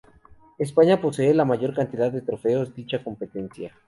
España 0.57 0.99
posee 0.99 1.31
la 1.35 1.45
mayor 1.45 1.75
cantidad 1.75 2.11
de 2.11 2.21
trofeos 2.23 2.73
dicha 2.73 3.03
competencia. 3.03 3.71